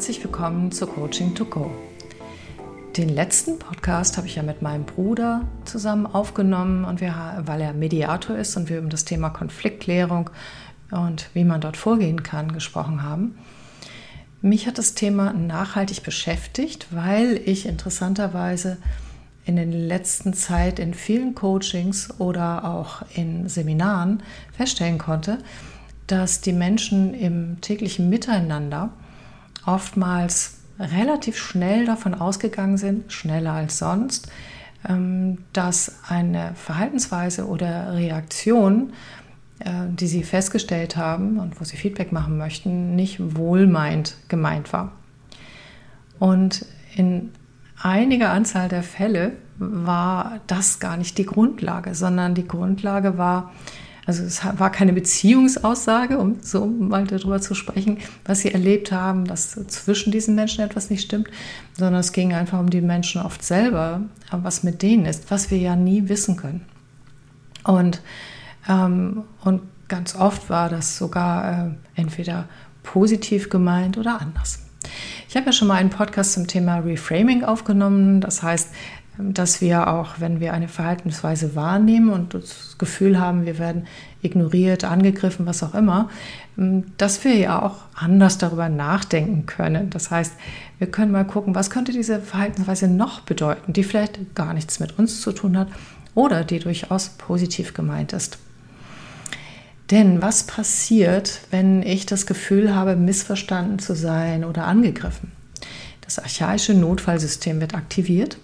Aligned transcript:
herzlich 0.00 0.24
willkommen 0.24 0.72
zu 0.72 0.86
Coaching 0.86 1.34
to 1.34 1.44
Go. 1.44 1.70
Den 2.96 3.10
letzten 3.10 3.58
Podcast 3.58 4.16
habe 4.16 4.26
ich 4.26 4.36
ja 4.36 4.42
mit 4.42 4.62
meinem 4.62 4.86
Bruder 4.86 5.46
zusammen 5.66 6.06
aufgenommen 6.06 6.86
und 6.86 7.02
wir, 7.02 7.42
weil 7.44 7.60
er 7.60 7.74
Mediator 7.74 8.34
ist 8.34 8.56
und 8.56 8.70
wir 8.70 8.78
über 8.78 8.88
das 8.88 9.04
Thema 9.04 9.28
Konfliktklärung 9.28 10.30
und 10.90 11.28
wie 11.34 11.44
man 11.44 11.60
dort 11.60 11.76
vorgehen 11.76 12.22
kann 12.22 12.52
gesprochen 12.52 13.02
haben. 13.02 13.36
Mich 14.40 14.66
hat 14.66 14.78
das 14.78 14.94
Thema 14.94 15.34
nachhaltig 15.34 16.02
beschäftigt, 16.02 16.86
weil 16.92 17.38
ich 17.44 17.66
interessanterweise 17.66 18.78
in 19.44 19.56
der 19.56 19.66
letzten 19.66 20.32
Zeit 20.32 20.78
in 20.78 20.94
vielen 20.94 21.34
Coachings 21.34 22.18
oder 22.18 22.64
auch 22.64 23.02
in 23.14 23.50
Seminaren 23.50 24.22
feststellen 24.56 24.96
konnte, 24.96 25.36
dass 26.06 26.40
die 26.40 26.54
Menschen 26.54 27.12
im 27.12 27.60
täglichen 27.60 28.08
Miteinander 28.08 28.94
oftmals 29.66 30.58
relativ 30.78 31.36
schnell 31.36 31.84
davon 31.84 32.14
ausgegangen 32.14 32.78
sind, 32.78 33.12
schneller 33.12 33.52
als 33.52 33.78
sonst, 33.78 34.30
ähm, 34.88 35.38
dass 35.52 35.98
eine 36.08 36.52
Verhaltensweise 36.54 37.46
oder 37.46 37.94
Reaktion, 37.94 38.92
äh, 39.58 39.70
die 39.90 40.06
sie 40.06 40.22
festgestellt 40.22 40.96
haben 40.96 41.38
und 41.38 41.60
wo 41.60 41.64
sie 41.64 41.76
Feedback 41.76 42.12
machen 42.12 42.38
möchten, 42.38 42.96
nicht 42.96 43.18
wohlmeint 43.36 44.16
gemeint 44.28 44.72
war. 44.72 44.92
Und 46.18 46.64
in 46.96 47.30
einiger 47.82 48.30
Anzahl 48.30 48.68
der 48.68 48.82
Fälle 48.82 49.32
war 49.58 50.40
das 50.46 50.80
gar 50.80 50.96
nicht 50.96 51.18
die 51.18 51.26
Grundlage, 51.26 51.94
sondern 51.94 52.34
die 52.34 52.48
Grundlage 52.48 53.18
war, 53.18 53.52
also 54.10 54.24
es 54.24 54.44
war 54.58 54.72
keine 54.72 54.92
Beziehungsaussage, 54.92 56.18
um 56.18 56.38
so 56.42 56.66
mal 56.66 57.06
darüber 57.06 57.40
zu 57.40 57.54
sprechen, 57.54 57.98
was 58.24 58.40
sie 58.40 58.52
erlebt 58.52 58.90
haben, 58.90 59.24
dass 59.24 59.52
zwischen 59.68 60.10
diesen 60.10 60.34
Menschen 60.34 60.64
etwas 60.64 60.90
nicht 60.90 61.02
stimmt, 61.02 61.28
sondern 61.78 62.00
es 62.00 62.10
ging 62.10 62.34
einfach 62.34 62.58
um 62.58 62.70
die 62.70 62.80
Menschen 62.80 63.22
oft 63.22 63.44
selber, 63.44 64.00
was 64.32 64.64
mit 64.64 64.82
denen 64.82 65.06
ist, 65.06 65.30
was 65.30 65.52
wir 65.52 65.58
ja 65.58 65.76
nie 65.76 66.08
wissen 66.08 66.36
können. 66.36 66.62
Und, 67.62 68.02
ähm, 68.68 69.22
und 69.44 69.62
ganz 69.86 70.16
oft 70.16 70.50
war 70.50 70.68
das 70.68 70.98
sogar 70.98 71.68
äh, 71.68 71.70
entweder 71.94 72.48
positiv 72.82 73.48
gemeint 73.48 73.96
oder 73.96 74.20
anders. 74.20 74.58
Ich 75.28 75.36
habe 75.36 75.46
ja 75.46 75.52
schon 75.52 75.68
mal 75.68 75.74
einen 75.74 75.90
Podcast 75.90 76.32
zum 76.32 76.48
Thema 76.48 76.78
Reframing 76.78 77.44
aufgenommen. 77.44 78.20
Das 78.20 78.42
heißt, 78.42 78.70
dass 79.22 79.60
wir 79.60 79.88
auch, 79.88 80.14
wenn 80.18 80.40
wir 80.40 80.52
eine 80.52 80.68
Verhaltensweise 80.68 81.54
wahrnehmen 81.54 82.10
und 82.10 82.34
das 82.34 82.76
Gefühl 82.78 83.18
haben, 83.20 83.46
wir 83.46 83.58
werden 83.58 83.86
ignoriert, 84.22 84.84
angegriffen, 84.84 85.46
was 85.46 85.62
auch 85.62 85.74
immer, 85.74 86.10
ähm, 86.58 86.84
dass 86.96 87.24
wir 87.24 87.36
ja 87.36 87.62
auch 87.62 87.76
anders 87.94 88.38
darüber 88.38 88.68
nachdenken 88.68 89.46
können. 89.46 89.90
Das 89.90 90.10
heißt, 90.10 90.32
wir 90.78 90.90
können 90.90 91.12
mal 91.12 91.26
gucken, 91.26 91.54
was 91.54 91.70
könnte 91.70 91.92
diese 91.92 92.20
Verhaltensweise 92.20 92.88
noch 92.88 93.20
bedeuten, 93.20 93.72
die 93.72 93.84
vielleicht 93.84 94.34
gar 94.34 94.54
nichts 94.54 94.80
mit 94.80 94.98
uns 94.98 95.20
zu 95.20 95.32
tun 95.32 95.56
hat 95.58 95.68
oder 96.14 96.44
die 96.44 96.58
durchaus 96.58 97.10
positiv 97.10 97.74
gemeint 97.74 98.12
ist. 98.12 98.38
Denn 99.90 100.22
was 100.22 100.44
passiert, 100.44 101.40
wenn 101.50 101.82
ich 101.82 102.06
das 102.06 102.26
Gefühl 102.26 102.74
habe, 102.74 102.94
missverstanden 102.94 103.80
zu 103.80 103.94
sein 103.96 104.44
oder 104.44 104.66
angegriffen? 104.66 105.32
Das 106.02 106.18
archaische 106.18 106.74
Notfallsystem 106.74 107.60
wird 107.60 107.74
aktiviert 107.74 108.36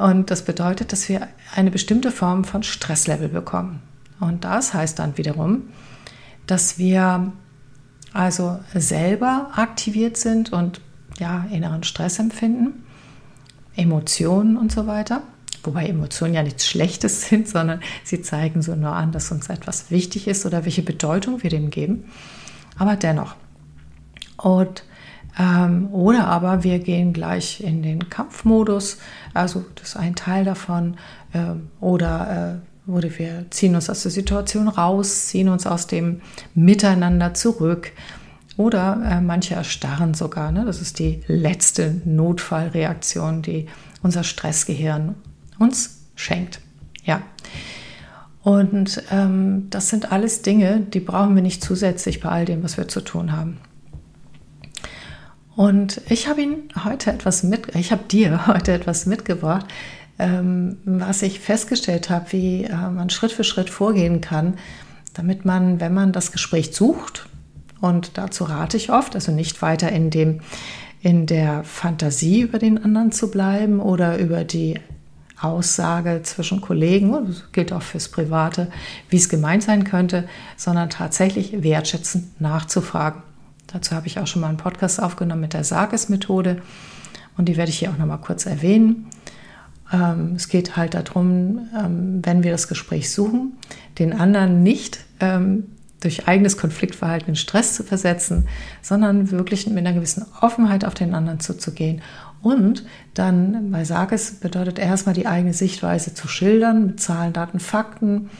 und 0.00 0.30
das 0.30 0.44
bedeutet, 0.44 0.92
dass 0.92 1.08
wir 1.08 1.28
eine 1.54 1.70
bestimmte 1.70 2.10
Form 2.10 2.44
von 2.44 2.62
Stresslevel 2.62 3.28
bekommen. 3.28 3.80
Und 4.20 4.44
das 4.44 4.74
heißt 4.74 4.98
dann 4.98 5.16
wiederum, 5.18 5.68
dass 6.46 6.78
wir 6.78 7.32
also 8.12 8.60
selber 8.74 9.50
aktiviert 9.54 10.16
sind 10.16 10.52
und 10.52 10.80
ja, 11.18 11.46
inneren 11.50 11.84
Stress 11.84 12.18
empfinden, 12.18 12.84
Emotionen 13.76 14.56
und 14.56 14.72
so 14.72 14.86
weiter. 14.86 15.22
Wobei 15.62 15.86
Emotionen 15.86 16.34
ja 16.34 16.42
nichts 16.42 16.66
Schlechtes 16.66 17.22
sind, 17.28 17.48
sondern 17.48 17.80
sie 18.02 18.20
zeigen 18.22 18.62
so 18.62 18.74
nur 18.74 18.92
an, 18.92 19.12
dass 19.12 19.30
uns 19.30 19.48
etwas 19.48 19.90
wichtig 19.90 20.28
ist 20.28 20.44
oder 20.44 20.64
welche 20.64 20.82
Bedeutung 20.82 21.42
wir 21.42 21.50
dem 21.50 21.70
geben. 21.70 22.04
Aber 22.78 22.96
dennoch. 22.96 23.36
Und 24.36 24.84
ähm, 25.38 25.88
oder 25.92 26.26
aber 26.26 26.62
wir 26.62 26.78
gehen 26.78 27.12
gleich 27.12 27.60
in 27.60 27.82
den 27.82 28.08
Kampfmodus, 28.08 28.98
also 29.32 29.64
das 29.74 29.90
ist 29.90 29.96
ein 29.96 30.14
Teil 30.14 30.44
davon. 30.44 30.96
Ähm, 31.32 31.70
oder, 31.80 32.60
äh, 32.86 32.90
oder 32.90 33.08
wir 33.18 33.46
ziehen 33.50 33.74
uns 33.74 33.90
aus 33.90 34.02
der 34.02 34.12
Situation 34.12 34.68
raus, 34.68 35.26
ziehen 35.26 35.48
uns 35.48 35.66
aus 35.66 35.86
dem 35.86 36.20
Miteinander 36.54 37.34
zurück. 37.34 37.92
Oder 38.56 39.02
äh, 39.04 39.20
manche 39.20 39.54
erstarren 39.54 40.14
sogar. 40.14 40.52
Ne? 40.52 40.64
Das 40.64 40.80
ist 40.80 41.00
die 41.00 41.22
letzte 41.26 42.00
Notfallreaktion, 42.04 43.42
die 43.42 43.66
unser 44.02 44.22
Stressgehirn 44.22 45.16
uns 45.58 46.04
schenkt. 46.14 46.60
Ja. 47.04 47.22
Und 48.42 49.02
ähm, 49.10 49.68
das 49.70 49.88
sind 49.88 50.12
alles 50.12 50.42
Dinge, 50.42 50.80
die 50.80 51.00
brauchen 51.00 51.34
wir 51.34 51.42
nicht 51.42 51.64
zusätzlich 51.64 52.20
bei 52.20 52.28
all 52.28 52.44
dem, 52.44 52.62
was 52.62 52.76
wir 52.76 52.86
zu 52.86 53.00
tun 53.00 53.32
haben. 53.32 53.58
Und 55.56 56.00
ich 56.08 56.28
habe 56.28 56.42
ihn 56.42 56.68
heute 56.84 57.12
etwas 57.12 57.42
mit, 57.42 57.74
ich 57.76 57.92
habe 57.92 58.04
dir 58.04 58.46
heute 58.46 58.72
etwas 58.72 59.06
mitgebracht, 59.06 59.66
ähm, 60.18 60.78
was 60.84 61.22
ich 61.22 61.40
festgestellt 61.40 62.10
habe, 62.10 62.32
wie 62.32 62.64
äh, 62.64 62.90
man 62.90 63.10
Schritt 63.10 63.32
für 63.32 63.44
Schritt 63.44 63.70
vorgehen 63.70 64.20
kann, 64.20 64.54
damit 65.12 65.44
man, 65.44 65.80
wenn 65.80 65.94
man 65.94 66.12
das 66.12 66.32
Gespräch 66.32 66.74
sucht, 66.74 67.26
und 67.80 68.16
dazu 68.16 68.44
rate 68.44 68.78
ich 68.78 68.90
oft, 68.90 69.14
also 69.14 69.30
nicht 69.30 69.60
weiter 69.60 69.92
in 69.92 70.08
dem 70.10 70.40
in 71.04 71.26
der 71.26 71.64
Fantasie 71.64 72.40
über 72.40 72.58
den 72.58 72.82
anderen 72.82 73.12
zu 73.12 73.30
bleiben 73.30 73.78
oder 73.78 74.16
über 74.16 74.42
die 74.42 74.80
Aussage 75.38 76.22
zwischen 76.22 76.62
Kollegen, 76.62 77.12
das 77.26 77.52
gilt 77.52 77.74
auch 77.74 77.82
fürs 77.82 78.08
Private, 78.08 78.70
wie 79.10 79.18
es 79.18 79.28
gemeint 79.28 79.62
sein 79.62 79.84
könnte, 79.84 80.26
sondern 80.56 80.88
tatsächlich 80.88 81.62
wertschätzend 81.62 82.40
nachzufragen. 82.40 83.22
Dazu 83.74 83.96
habe 83.96 84.06
ich 84.06 84.20
auch 84.20 84.26
schon 84.28 84.40
mal 84.40 84.48
einen 84.48 84.56
Podcast 84.56 85.02
aufgenommen 85.02 85.40
mit 85.40 85.52
der 85.52 85.64
Sarges-Methode 85.64 86.62
und 87.36 87.48
die 87.48 87.56
werde 87.56 87.70
ich 87.70 87.80
hier 87.80 87.90
auch 87.90 87.98
noch 87.98 88.06
mal 88.06 88.18
kurz 88.18 88.46
erwähnen. 88.46 89.06
Ähm, 89.92 90.34
es 90.36 90.48
geht 90.48 90.76
halt 90.76 90.94
darum, 90.94 91.68
ähm, 91.76 92.20
wenn 92.24 92.44
wir 92.44 92.52
das 92.52 92.68
Gespräch 92.68 93.10
suchen, 93.10 93.54
den 93.98 94.12
anderen 94.12 94.62
nicht 94.62 95.00
ähm, 95.18 95.64
durch 95.98 96.28
eigenes 96.28 96.56
Konfliktverhalten 96.56 97.30
in 97.30 97.36
Stress 97.36 97.74
zu 97.74 97.82
versetzen, 97.82 98.46
sondern 98.80 99.32
wirklich 99.32 99.66
mit 99.66 99.78
einer 99.78 99.92
gewissen 99.92 100.24
Offenheit 100.40 100.84
auf 100.84 100.94
den 100.94 101.12
anderen 101.12 101.40
zuzugehen. 101.40 102.00
Und 102.42 102.86
dann 103.14 103.72
bei 103.72 103.84
Sarges 103.84 104.38
bedeutet 104.38 104.78
erstmal 104.78 105.16
die 105.16 105.26
eigene 105.26 105.52
Sichtweise 105.52 106.14
zu 106.14 106.28
schildern 106.28 106.86
mit 106.86 107.00
Zahlen, 107.00 107.32
Daten, 107.32 107.58
Fakten 107.58 108.30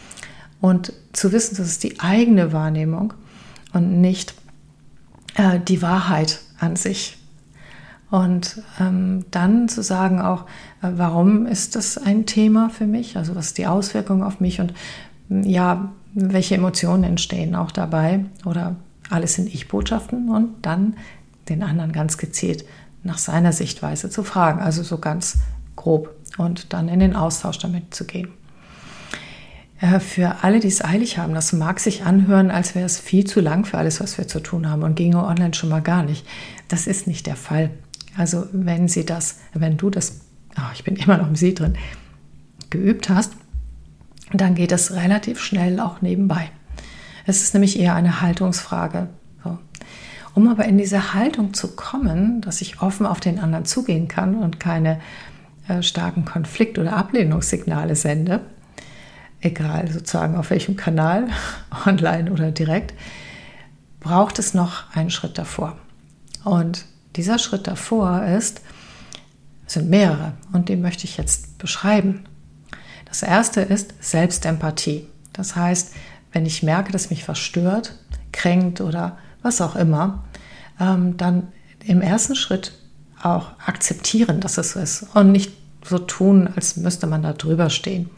und 0.61 0.93
zu 1.13 1.33
wissen, 1.33 1.57
das 1.57 1.67
ist 1.67 1.83
die 1.83 1.99
eigene 1.99 2.53
Wahrnehmung 2.53 3.15
und 3.73 4.01
nicht 4.01 4.35
äh, 5.35 5.61
die 5.61 5.83
Wahrheit 5.83 6.41
an 6.59 6.77
sich. 6.77 7.19
Und 8.11 8.63
ähm, 8.79 9.25
dann 9.31 9.69
zu 9.69 9.83
sagen 9.83 10.21
auch, 10.21 10.43
äh, 10.83 10.91
warum 10.95 11.47
ist 11.47 11.75
das 11.75 11.99
ein 11.99 12.27
Thema 12.27 12.71
für 12.71 12.87
mich? 12.87 13.17
Also 13.17 13.35
was 13.35 13.47
ist 13.47 13.59
die 13.59 13.67
Auswirkung 13.67 14.23
auf 14.23 14.41
mich 14.41 14.61
und 14.61 14.73
ja, 15.29 15.93
welche 16.13 16.55
Emotionen 16.55 17.03
entstehen 17.03 17.55
auch 17.55 17.73
dabei? 17.73 18.25
Oder 18.45 18.77
alles 19.11 19.35
sind 19.35 19.53
Ich-Botschaften 19.53 20.31
und 20.31 20.51
dann 20.63 20.95
den 21.49 21.63
anderen 21.63 21.93
ganz 21.93 22.19
gezielt 22.19 22.65
nach 23.03 23.19
seiner 23.19 23.53
Sichtweise 23.53 24.11
zu 24.11 24.23
fragen. 24.23 24.61
Also 24.61 24.83
so 24.83 24.99
ganz 24.99 25.39
grob 25.77 26.15
und 26.39 26.73
dann 26.73 26.89
in 26.89 27.01
den 27.01 27.17
Austausch 27.17 27.59
damit 27.59 27.95
zu 27.95 28.05
gehen. 28.05 28.29
Äh, 29.85 30.01
für 30.01 30.43
alle, 30.43 30.61
die 30.61 30.69
es 30.69 30.85
eilig 30.85 31.19
haben, 31.19 31.35
das 31.35 31.53
mag 31.53 31.79
sich 31.81 32.05
anhören, 32.05 32.51
als 32.51 32.75
wäre 32.75 32.87
es 32.87 32.99
viel 32.99 33.25
zu 33.25 33.41
lang 33.41 33.65
für 33.65 33.79
alles, 33.79 34.01
was 34.01 34.17
wir 34.19 34.27
zu 34.27 34.41
tun 34.41 34.71
haben 34.71 34.83
und 34.83 34.95
ginge 34.95 35.23
online 35.23 35.55
schon 35.55 35.69
mal 35.69 35.83
gar 35.83 36.03
nicht. 36.03 36.27
Das 36.69 36.87
ist 36.87 37.07
nicht 37.07 37.27
der 37.27 37.37
Fall. 37.37 37.71
Also 38.17 38.47
wenn 38.53 38.89
Sie 38.89 39.05
das, 39.05 39.41
wenn 39.53 39.77
du 39.77 39.91
das, 39.91 40.21
oh, 40.57 40.71
ich 40.73 40.85
bin 40.85 40.97
immer 41.05 41.19
noch 41.19 41.29
im 41.29 41.37
Sie 41.37 41.55
drin, 41.55 41.75
geübt 42.71 43.09
hast, 43.09 43.33
dann 44.33 44.55
geht 44.55 44.73
das 44.73 44.93
relativ 44.93 45.39
schnell 45.39 45.79
auch 45.81 46.01
nebenbei. 46.01 46.51
Es 47.27 47.43
ist 47.43 47.55
nämlich 47.55 47.79
eher 47.79 47.95
eine 47.95 48.21
Haltungsfrage. 48.21 49.09
So. 49.43 49.59
Um 50.35 50.49
aber 50.49 50.65
in 50.65 50.79
diese 50.79 51.15
Haltung 51.15 51.55
zu 51.55 51.69
kommen, 51.77 52.41
dass 52.41 52.61
ich 52.61 52.81
offen 52.81 53.07
auf 53.07 53.21
den 53.21 53.39
anderen 53.39 53.65
zugehen 53.65 54.09
kann 54.09 54.35
und 54.35 54.59
keine 54.59 55.01
äh, 55.69 55.83
starken 55.83 56.25
Konflikt- 56.25 56.79
oder 56.79 56.97
Ablehnungssignale 56.97 57.97
sende, 57.97 58.41
egal 59.45 59.91
sozusagen 59.91 60.37
auf 60.37 60.51
welchem 60.51 60.77
Kanal, 60.77 61.29
online 61.87 62.31
oder 62.33 62.51
direkt, 62.51 62.95
braucht 64.01 64.39
es 64.39 64.55
noch 64.55 64.95
einen 64.95 65.11
Schritt 65.11 65.39
davor. 65.39 65.77
Und 66.45 66.85
dieser 67.17 67.39
Schritt 67.39 67.67
davor 67.67 68.25
ist, 68.25 68.61
sind 69.67 69.89
mehrere 69.89 70.35
und 70.53 70.69
den 70.69 70.83
möchte 70.83 71.05
ich 71.05 71.17
jetzt 71.17 71.59
beschreiben. 71.59 72.25
Das 73.07 73.23
erste 73.23 73.61
ist 73.61 73.95
Selbstempathie. 74.01 75.07
Das 75.33 75.57
heißt, 75.57 75.95
wenn 76.33 76.47
ich 76.47 76.63
merke, 76.63 76.93
dass 76.93 77.11
mich 77.11 77.27
was 77.29 77.39
stört, 77.39 77.95
kränkt 78.33 78.81
oder 78.81 79.17
was 79.43 79.61
auch 79.61 79.77
immer, 79.77 80.25
ähm, 80.81 81.17
dann 81.17 81.49
im 81.85 82.03
ersten 82.03 82.35
Schritt 82.35 82.73
auch 83.23 83.53
akzeptieren, 83.65 84.41
dass 84.41 84.59
es 84.59 84.73
so 84.73 84.81
ist 84.81 85.07
und 85.15 85.33
nicht 85.33 85.53
so 85.85 85.99
tun, 85.99 86.49
als 86.55 86.77
müsste 86.77 87.07
man 87.07 87.23
da 87.23 87.33
drüber 87.33 87.71
stehen, 87.71 88.11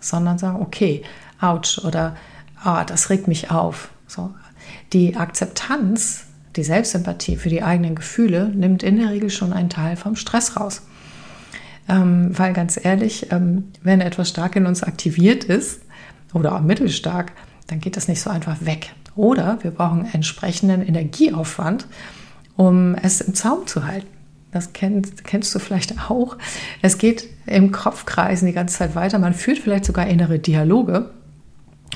sondern 0.00 0.38
sagen, 0.38 0.60
okay, 0.60 1.02
ouch 1.40 1.84
oder 1.84 2.16
ah, 2.62 2.84
das 2.84 3.10
regt 3.10 3.28
mich 3.28 3.50
auf. 3.50 3.90
So. 4.06 4.34
Die 4.92 5.16
Akzeptanz, 5.16 6.24
die 6.56 6.64
Selbstsympathie 6.64 7.36
für 7.36 7.48
die 7.48 7.62
eigenen 7.62 7.94
Gefühle 7.94 8.48
nimmt 8.48 8.82
in 8.82 8.98
der 8.98 9.10
Regel 9.10 9.30
schon 9.30 9.52
einen 9.52 9.70
Teil 9.70 9.96
vom 9.96 10.16
Stress 10.16 10.56
raus. 10.56 10.82
Ähm, 11.88 12.36
weil 12.36 12.52
ganz 12.52 12.78
ehrlich, 12.82 13.32
ähm, 13.32 13.72
wenn 13.82 14.00
etwas 14.00 14.28
stark 14.28 14.56
in 14.56 14.66
uns 14.66 14.82
aktiviert 14.82 15.44
ist 15.44 15.80
oder 16.34 16.54
auch 16.54 16.60
mittelstark, 16.60 17.32
dann 17.66 17.80
geht 17.80 17.96
das 17.96 18.08
nicht 18.08 18.20
so 18.20 18.30
einfach 18.30 18.56
weg. 18.60 18.92
Oder 19.14 19.58
wir 19.62 19.70
brauchen 19.70 20.06
entsprechenden 20.12 20.86
Energieaufwand, 20.86 21.86
um 22.56 22.94
es 22.94 23.20
im 23.20 23.34
Zaum 23.34 23.66
zu 23.66 23.86
halten. 23.86 24.17
Das 24.50 24.72
kennst, 24.72 25.24
kennst 25.24 25.54
du 25.54 25.58
vielleicht 25.58 26.10
auch. 26.10 26.36
Es 26.80 26.98
geht 26.98 27.24
im 27.46 27.70
Kopfkreisen 27.70 28.46
die 28.46 28.54
ganze 28.54 28.78
Zeit 28.78 28.94
weiter. 28.94 29.18
Man 29.18 29.34
führt 29.34 29.58
vielleicht 29.58 29.84
sogar 29.84 30.06
innere 30.06 30.38
Dialoge. 30.38 31.10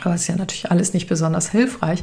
Aber 0.02 0.14
es 0.14 0.22
ist 0.22 0.28
ja 0.28 0.36
natürlich 0.36 0.70
alles 0.70 0.94
nicht 0.94 1.06
besonders 1.06 1.50
hilfreich. 1.50 2.02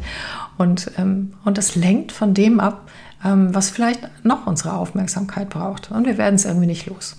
Und, 0.58 0.92
ähm, 0.98 1.34
und 1.46 1.58
das 1.58 1.76
lenkt 1.76 2.12
von 2.12 2.34
dem 2.34 2.60
ab, 2.60 2.90
ähm, 3.24 3.54
was 3.54 3.70
vielleicht 3.70 4.02
noch 4.24 4.48
unsere 4.48 4.74
Aufmerksamkeit 4.74 5.50
braucht. 5.50 5.92
Und 5.92 6.06
wir 6.06 6.18
werden 6.18 6.36
es 6.36 6.46
irgendwie 6.46 6.68
nicht 6.68 6.88
los. 6.88 7.18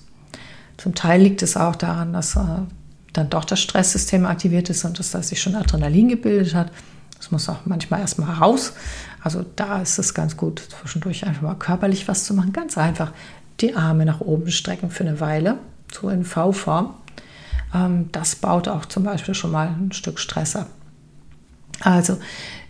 Zum 0.77 0.95
Teil 0.95 1.21
liegt 1.21 1.43
es 1.43 1.57
auch 1.57 1.77
daran, 1.77 2.13
dass 2.13 2.37
äh, 2.37 2.41
dann 3.13 3.31
doch 3.31 3.45
das 3.45 3.61
Stresssystem 3.61 4.25
aktiviert 4.25 4.71
ist 4.71 4.85
und 4.85 4.99
dass 4.99 5.11
da 5.11 5.23
sich 5.23 5.41
schon 5.41 5.55
Adrenalin 5.55 6.09
gebildet 6.09 6.55
hat. 6.55 6.71
Das 7.21 7.31
muss 7.31 7.49
auch 7.51 7.67
manchmal 7.67 8.01
erstmal 8.01 8.33
raus. 8.33 8.73
Also 9.23 9.45
da 9.55 9.83
ist 9.83 9.99
es 9.99 10.15
ganz 10.15 10.39
gut, 10.39 10.63
zwischendurch 10.81 11.27
einfach 11.27 11.43
mal 11.43 11.55
körperlich 11.55 12.09
was 12.09 12.25
zu 12.25 12.33
machen. 12.33 12.55
Ganz 12.55 12.79
einfach 12.79 13.13
die 13.61 13.77
Arme 13.77 14.07
nach 14.07 14.21
oben 14.21 14.51
strecken 14.51 14.91
für 14.91 15.05
eine 15.05 15.21
Weile, 15.21 15.59
so 15.93 16.09
in 16.09 16.25
V-Form. 16.25 16.95
Ähm, 17.75 18.09
das 18.13 18.37
baut 18.37 18.69
auch 18.69 18.87
zum 18.87 19.05
Beispiel 19.05 19.35
schon 19.35 19.53
mal 19.53 19.69
ein 19.69 19.93
Stück 19.93 20.19
Stress 20.19 20.57
ab. 20.57 20.69
Also 21.81 22.19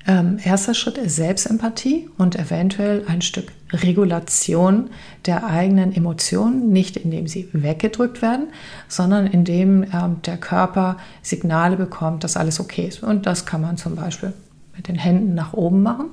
ähm, 0.07 0.39
erster 0.43 0.75
Schritt 0.75 0.97
ist 0.99 1.17
Selbstempathie 1.17 2.09
und 2.17 2.37
eventuell 2.37 3.05
ein 3.07 3.21
Stück 3.21 3.53
Regulation 3.73 4.91
der 5.27 5.45
eigenen 5.47 5.95
Emotionen, 5.95 6.73
nicht 6.73 6.97
indem 6.97 7.27
sie 7.27 7.49
weggedrückt 7.53 8.23
werden, 8.23 8.49
sondern 8.89 9.27
indem 9.27 9.85
ähm, 9.85 10.23
der 10.25 10.39
Körper 10.39 10.97
Signale 11.23 11.77
bekommt, 11.77 12.25
dass 12.25 12.37
alles 12.37 12.61
okay 12.61 12.87
ist. 12.89 13.03
Und 13.03 13.27
das 13.27 13.45
kann 13.45 13.61
man 13.61 13.77
zum 13.77 13.95
Beispiel 13.95 14.33
mit 14.75 14.89
den 14.89 14.97
Händen 14.97 15.35
nach 15.35 15.53
oben 15.53 15.83
machen 15.83 16.07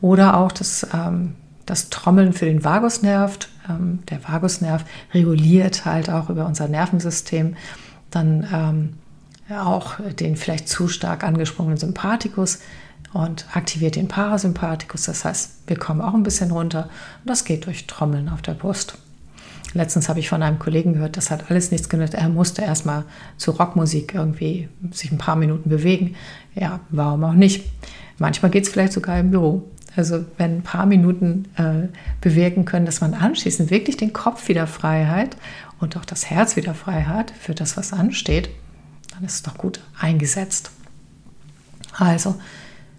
oder 0.00 0.36
auch 0.36 0.50
das, 0.50 0.86
ähm, 0.92 1.34
das 1.64 1.88
Trommeln 1.88 2.32
für 2.32 2.46
den 2.46 2.64
Vagusnerv. 2.64 3.38
Ähm, 3.70 4.00
der 4.10 4.22
Vagusnerv 4.24 4.84
reguliert 5.14 5.84
halt 5.84 6.10
auch 6.10 6.28
über 6.28 6.46
unser 6.46 6.66
Nervensystem 6.66 7.54
dann 8.10 8.46
ähm, 8.52 8.94
auch 9.52 9.94
den 10.18 10.36
vielleicht 10.36 10.68
zu 10.68 10.88
stark 10.88 11.24
angesprungenen 11.24 11.78
Sympathikus 11.78 12.60
und 13.12 13.46
aktiviert 13.52 13.96
den 13.96 14.08
Parasympathikus. 14.08 15.04
Das 15.04 15.24
heißt, 15.24 15.62
wir 15.66 15.78
kommen 15.78 16.00
auch 16.00 16.14
ein 16.14 16.22
bisschen 16.22 16.50
runter 16.50 16.84
und 17.22 17.28
das 17.28 17.44
geht 17.44 17.66
durch 17.66 17.86
Trommeln 17.86 18.28
auf 18.28 18.42
der 18.42 18.54
Brust. 18.54 18.98
Letztens 19.74 20.08
habe 20.08 20.20
ich 20.20 20.28
von 20.28 20.42
einem 20.42 20.58
Kollegen 20.58 20.94
gehört, 20.94 21.16
das 21.16 21.30
hat 21.30 21.50
alles 21.50 21.70
nichts 21.70 21.88
genützt. 21.88 22.14
Er 22.14 22.28
musste 22.28 22.62
erstmal 22.62 23.04
zu 23.38 23.52
Rockmusik 23.52 24.14
irgendwie 24.14 24.68
sich 24.90 25.10
ein 25.10 25.18
paar 25.18 25.36
Minuten 25.36 25.70
bewegen. 25.70 26.14
Ja, 26.54 26.80
warum 26.90 27.24
auch 27.24 27.32
nicht? 27.32 27.64
Manchmal 28.18 28.50
geht 28.50 28.64
es 28.64 28.70
vielleicht 28.70 28.92
sogar 28.92 29.18
im 29.18 29.30
Büro. 29.30 29.70
Also 29.96 30.24
wenn 30.38 30.58
ein 30.58 30.62
paar 30.62 30.86
Minuten 30.86 31.46
äh, 31.56 31.88
bewirken 32.20 32.64
können, 32.64 32.86
dass 32.86 33.00
man 33.00 33.14
anschließend 33.14 33.70
wirklich 33.70 33.96
den 33.96 34.12
Kopf 34.12 34.48
wieder 34.48 34.66
frei 34.66 35.06
hat 35.06 35.36
und 35.80 35.96
auch 35.96 36.04
das 36.04 36.30
Herz 36.30 36.56
wieder 36.56 36.74
frei 36.74 37.02
hat 37.02 37.30
für 37.30 37.54
das, 37.54 37.76
was 37.76 37.92
ansteht, 37.92 38.50
dann 39.22 39.28
ist 39.28 39.34
es 39.36 39.42
doch 39.44 39.56
gut 39.56 39.80
eingesetzt. 39.98 40.72
Also 41.92 42.34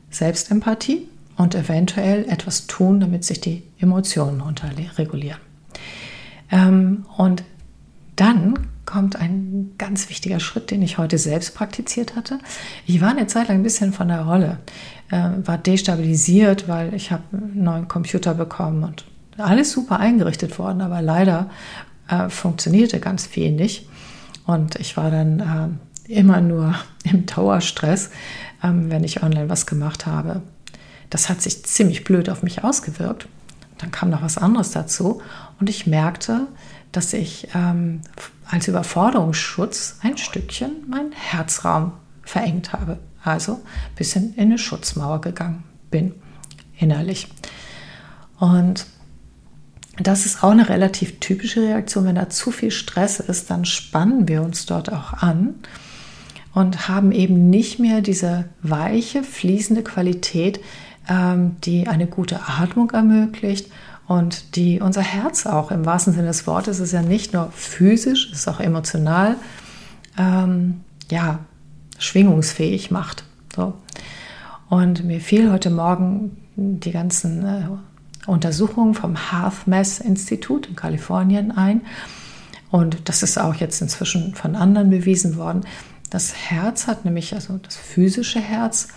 Selbstempathie 0.10 1.10
und 1.36 1.54
eventuell 1.54 2.30
etwas 2.30 2.68
tun, 2.68 3.02
damit 3.02 3.25
sich 3.25 3.42
die 3.42 3.64
Emotionen 3.78 4.40
runterregulieren. 4.40 5.40
Ähm, 6.50 7.06
und 7.18 7.44
dann 8.16 8.70
kommt 8.86 9.18
ein 9.18 9.72
ganz 9.78 10.10
wichtiger 10.10 10.40
Schritt, 10.40 10.72
den 10.72 10.81
ich 10.81 10.98
heute 10.98 11.18
selbst 11.18 11.56
praktiziert 11.56 12.16
hatte. 12.16 12.40
Ich 12.86 13.02
war 13.02 13.10
eine 13.10 13.28
Zeit 13.28 13.50
lang 13.50 13.58
ein 13.58 13.64
bisschen 13.64 13.92
von 13.92 14.08
der 14.08 14.22
Rolle, 14.22 14.60
äh, 15.12 15.30
war 15.44 15.58
destabilisiert, 15.58 16.70
weil 16.70 16.94
ich 16.94 17.12
habe 17.12 17.24
einen 17.34 17.64
neuen 17.64 17.88
Computer 17.90 18.34
bekommen 18.34 18.84
und 18.84 19.04
alles 19.38 19.72
super 19.72 20.00
eingerichtet 20.00 20.58
worden, 20.58 20.81
aber 20.81 21.02
leider 21.02 21.50
äh, 22.08 22.30
funktionierte 22.30 23.00
ganz 23.02 23.28
nicht. 23.36 23.90
Und 24.46 24.75
ich 24.75 24.96
war 24.96 25.10
dann 25.10 25.40
äh, 25.40 25.93
immer 26.08 26.42
nur 26.42 26.76
im 27.04 27.26
Dauerstress, 27.26 28.10
ähm, 28.64 28.90
wenn 28.90 29.04
ich 29.04 29.24
online 29.24 29.50
was 29.50 29.66
gemacht 29.66 30.06
habe. 30.06 30.42
Das 31.10 31.30
hat 31.30 31.42
sich 31.42 31.64
ziemlich 31.66 32.04
blöd 32.04 32.30
auf 32.30 32.44
mich 32.44 32.64
ausgewirkt. 32.64 33.28
Dann 33.78 33.92
kam 33.92 34.10
noch 34.10 34.22
was 34.22 34.38
anderes 34.38 34.72
dazu 34.72 35.22
und 35.60 35.70
ich 35.70 35.88
merkte, 35.88 36.48
dass 36.92 37.14
ich 37.14 37.50
ähm, 37.54 38.02
als 38.50 38.68
Überforderungsschutz 38.68 39.98
ein 40.02 40.18
Stückchen 40.18 40.72
meinen 40.90 41.12
Herzraum 41.12 41.94
verengt 42.24 42.74
habe. 42.74 43.00
Also 43.24 43.54
ein 43.54 43.96
bisschen 43.96 44.34
in 44.36 44.44
eine 44.44 44.58
Schutzmauer 44.58 45.22
gegangen 45.22 45.64
bin, 45.90 46.14
innerlich. 46.78 47.28
Und 48.40 48.86
das 49.98 50.26
ist 50.26 50.44
auch 50.44 50.52
eine 50.52 50.70
relativ 50.70 51.20
typische 51.20 51.62
Reaktion. 51.62 52.06
Wenn 52.06 52.16
da 52.16 52.30
zu 52.30 52.52
viel 52.52 52.72
Stress 52.72 53.20
ist, 53.20 53.50
dann 53.50 53.66
spannen 53.66 54.28
wir 54.28 54.42
uns 54.42 54.66
dort 54.66 54.92
auch 54.92 55.14
an 55.14 55.56
und 56.54 56.88
haben 56.88 57.12
eben 57.12 57.50
nicht 57.50 57.80
mehr 57.80 58.02
diese 58.02 58.46
weiche, 58.62 59.24
fließende 59.24 59.84
Qualität, 59.84 60.60
ähm, 61.10 61.58
die 61.64 61.88
eine 61.88 62.08
gute 62.08 62.42
Atmung 62.48 62.92
ermöglicht 62.92 63.70
und 64.08 64.56
die 64.56 64.80
unser 64.80 65.02
Herz 65.02 65.46
auch 65.46 65.72
im 65.72 65.86
wahrsten 65.86 66.14
Sinne 66.14 66.28
des 66.28 66.46
Wortes 66.46 66.80
ist 66.80 66.92
ja 66.92 67.02
nicht 67.02 67.34
nur 67.34 67.52
physisch, 67.52 68.32
ist 68.32 68.48
auch 68.48 68.60
emotional, 68.60 69.38
ähm, 70.18 70.82
ja, 71.10 71.40
schwingungsfähig 71.98 72.92
macht. 72.92 73.24
So. 73.56 73.74
Und 74.70 75.06
mir 75.06 75.22
fiel 75.22 75.51
heute 75.51 75.70
Morgen 75.70 76.38
die 76.56 76.92
ganzen 76.92 77.46
äh, 77.46 77.68
Untersuchungen 78.27 78.94
vom 78.94 79.16
HearthMath 79.32 80.00
Institut 80.00 80.68
in 80.68 80.75
Kalifornien 80.75 81.51
ein. 81.51 81.82
Und 82.72 83.08
das 83.08 83.24
ist 83.24 83.38
auch 83.38 83.56
jetzt 83.56 83.82
inzwischen 83.82 84.34
von 84.34 84.56
anderen 84.56 84.89
bewiesen 84.89 85.38
worden, 85.38 85.62
das 86.13 86.36
Herz 86.36 86.86
hat 86.86 87.05
nämlich, 87.05 87.34
also 87.34 87.58
das 87.58 87.75
physische 87.75 88.39
Herz, 88.39 88.89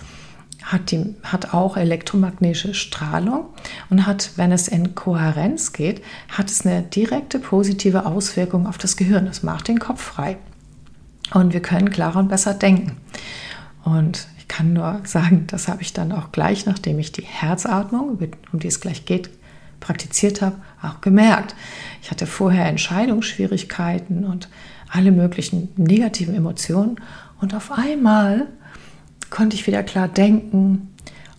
hat, 0.63 0.91
die, 0.91 1.15
hat 1.23 1.55
auch 1.55 1.79
elektromagnetische 1.79 2.75
Strahlung 2.75 3.47
und 3.89 4.07
hat, 4.07 4.33
wenn 4.37 4.53
es 4.53 4.69
in 4.69 4.95
Kohärenz 4.95 5.73
geht, 5.73 6.03
hat 6.29 6.51
es 6.51 6.67
eine 6.67 6.83
direkte 6.83 7.39
positive 7.39 8.05
Auswirkung 8.05 8.67
auf 8.67 8.77
das 8.77 8.99
Gehirn. 8.99 9.27
Es 9.29 9.43
macht 9.43 9.69
den 9.69 9.79
Kopf 9.79 10.03
frei. 10.03 10.37
Und 11.33 11.55
wir 11.55 11.63
können 11.63 11.91
klarer 11.91 12.19
und 12.19 12.29
besser 12.29 12.53
denken. 12.53 12.99
Und 13.83 14.29
ich 14.39 14.47
kann 14.47 14.75
nur 14.75 15.01
sagen, 15.05 15.47
das 15.47 15.69
habe 15.69 15.81
ich 15.81 15.95
dann 15.95 16.13
auch 16.13 16.33
gleich, 16.33 16.67
nachdem 16.67 16.99
ich 16.99 17.13
die 17.13 17.23
Herzatmung, 17.23 18.19
um 18.53 18.59
die 18.59 18.69
es 18.69 18.81
gleich 18.81 19.07
geht, 19.07 19.31
praktiziert 19.81 20.43
habe, 20.43 20.57
auch 20.83 21.01
gemerkt. 21.01 21.55
Ich 22.03 22.11
hatte 22.11 22.27
vorher 22.27 22.67
Entscheidungsschwierigkeiten 22.67 24.25
und 24.25 24.49
alle 24.89 25.13
möglichen 25.13 25.69
negativen 25.77 26.35
Emotionen. 26.35 27.01
Und 27.41 27.55
auf 27.55 27.73
einmal 27.73 28.47
konnte 29.31 29.57
ich 29.57 29.67
wieder 29.67 29.83
klar 29.83 30.09
denken 30.09 30.89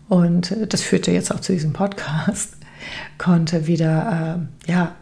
und 0.09 0.55
das 0.69 0.81
führte 0.81 1.11
jetzt 1.11 1.33
auch 1.33 1.39
zu 1.39 1.53
diesem 1.53 1.73
Podcast, 1.73 2.55
konnte 3.17 3.67
wieder, 3.67 4.47
äh, 4.67 4.71
ja, 4.71 4.95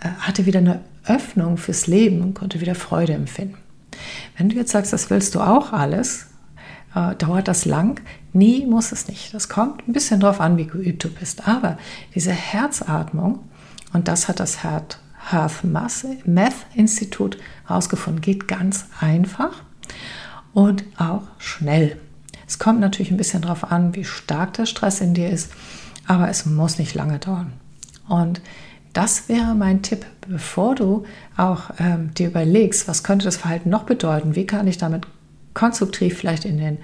äh, 0.00 0.08
hatte 0.20 0.46
wieder 0.46 0.58
eine 0.58 0.80
Öffnung 1.06 1.56
fürs 1.56 1.86
Leben 1.86 2.22
und 2.22 2.34
konnte 2.34 2.60
wieder 2.60 2.74
Freude 2.74 3.14
empfinden. 3.14 3.56
Wenn 4.36 4.50
du 4.50 4.56
jetzt 4.56 4.72
sagst, 4.72 4.92
das 4.92 5.08
willst 5.10 5.34
du 5.34 5.40
auch 5.40 5.72
alles, 5.72 6.26
äh, 6.94 7.14
dauert 7.16 7.48
das 7.48 7.64
lang? 7.64 8.00
Nee, 8.32 8.66
muss 8.68 8.92
es 8.92 9.08
nicht. 9.08 9.32
Das 9.32 9.48
kommt 9.48 9.88
ein 9.88 9.92
bisschen 9.92 10.20
drauf 10.20 10.40
an, 10.40 10.58
wie 10.58 10.66
geübt 10.66 11.02
du 11.02 11.08
bist. 11.10 11.48
Aber 11.48 11.78
diese 12.14 12.32
Herzatmung, 12.32 13.40
und 13.94 14.06
das 14.06 14.28
hat 14.28 14.38
das 14.38 14.62
Herz 14.62 14.98
Math 15.62 16.54
Institut 16.74 17.38
herausgefunden. 17.66 18.20
Geht 18.20 18.48
ganz 18.48 18.86
einfach 19.00 19.62
und 20.52 20.84
auch 20.96 21.22
schnell. 21.38 21.98
Es 22.46 22.58
kommt 22.58 22.80
natürlich 22.80 23.10
ein 23.10 23.18
bisschen 23.18 23.42
darauf 23.42 23.70
an, 23.70 23.94
wie 23.94 24.04
stark 24.04 24.54
der 24.54 24.66
Stress 24.66 25.00
in 25.00 25.14
dir 25.14 25.28
ist, 25.28 25.52
aber 26.06 26.28
es 26.28 26.46
muss 26.46 26.78
nicht 26.78 26.94
lange 26.94 27.18
dauern. 27.18 27.52
Und 28.08 28.40
das 28.94 29.28
wäre 29.28 29.54
mein 29.54 29.82
Tipp, 29.82 30.06
bevor 30.26 30.74
du 30.74 31.04
auch 31.36 31.70
ähm, 31.78 32.14
dir 32.14 32.28
überlegst, 32.28 32.88
was 32.88 33.04
könnte 33.04 33.26
das 33.26 33.36
Verhalten 33.36 33.68
noch 33.68 33.84
bedeuten, 33.84 34.34
wie 34.34 34.46
kann 34.46 34.66
ich 34.66 34.78
damit 34.78 35.06
konstruktiv 35.52 36.16
vielleicht 36.16 36.44
in 36.44 36.58
den 36.58 36.78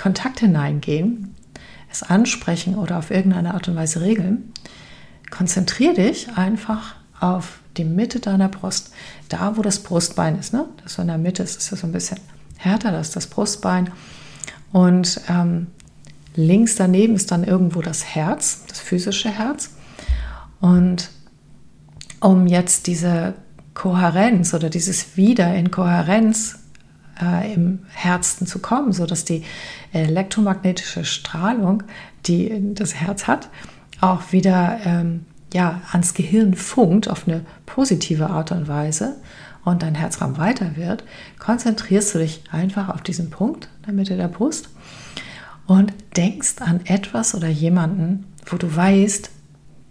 Kontakt 0.00 0.40
hineingehen, 0.40 1.34
es 1.90 2.02
ansprechen 2.02 2.74
oder 2.74 2.98
auf 2.98 3.10
irgendeine 3.10 3.54
Art 3.54 3.66
und 3.68 3.76
Weise 3.76 4.02
regeln, 4.02 4.52
konzentriere 5.30 5.94
dich 5.94 6.28
einfach 6.36 6.94
auf 7.18 7.60
die 7.78 7.84
Mitte 7.84 8.20
deiner 8.20 8.48
Brust, 8.48 8.92
da 9.28 9.56
wo 9.56 9.62
das 9.62 9.78
Brustbein 9.80 10.38
ist. 10.38 10.52
Ne? 10.52 10.66
Das 10.82 10.94
so 10.94 11.02
in 11.02 11.08
der 11.08 11.18
Mitte 11.18 11.42
ist, 11.42 11.56
ist 11.56 11.72
das 11.72 11.80
so 11.80 11.86
ein 11.86 11.92
bisschen 11.92 12.18
härter, 12.56 12.92
das 12.92 13.08
ist 13.08 13.16
das 13.16 13.26
Brustbein. 13.28 13.90
Und 14.72 15.20
ähm, 15.28 15.68
links 16.34 16.76
daneben 16.76 17.14
ist 17.14 17.30
dann 17.30 17.44
irgendwo 17.44 17.80
das 17.80 18.04
Herz, 18.04 18.64
das 18.68 18.80
physische 18.80 19.30
Herz. 19.30 19.70
Und 20.60 21.10
um 22.20 22.46
jetzt 22.46 22.86
diese 22.86 23.34
Kohärenz 23.74 24.54
oder 24.54 24.70
dieses 24.70 25.16
Wieder 25.16 25.54
in 25.54 25.70
Kohärenz 25.70 26.58
äh, 27.22 27.54
im 27.54 27.86
Herzen 27.92 28.46
zu 28.46 28.58
kommen, 28.58 28.92
sodass 28.92 29.24
die 29.24 29.44
elektromagnetische 29.92 31.04
Strahlung, 31.04 31.84
die 32.26 32.74
das 32.74 32.94
Herz 32.94 33.26
hat, 33.26 33.48
auch 34.00 34.32
wieder 34.32 34.80
ähm, 34.84 35.24
ja, 35.52 35.80
ans 35.92 36.14
Gehirn 36.14 36.54
funkt 36.54 37.08
auf 37.08 37.26
eine 37.26 37.44
positive 37.66 38.28
Art 38.28 38.52
und 38.52 38.68
Weise 38.68 39.16
und 39.64 39.82
dein 39.82 39.94
Herzraum 39.94 40.38
weiter 40.38 40.76
wird, 40.76 41.04
konzentrierst 41.38 42.14
du 42.14 42.18
dich 42.18 42.42
einfach 42.50 42.88
auf 42.88 43.02
diesen 43.02 43.30
Punkt 43.30 43.68
in 43.80 43.86
der 43.86 43.94
Mitte 43.94 44.16
der 44.16 44.28
Brust 44.28 44.68
und 45.66 45.92
denkst 46.16 46.56
an 46.60 46.80
etwas 46.86 47.34
oder 47.34 47.48
jemanden, 47.48 48.26
wo 48.46 48.56
du 48.56 48.74
weißt, 48.74 49.30